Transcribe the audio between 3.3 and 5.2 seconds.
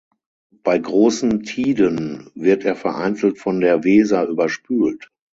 von der Weser überspült.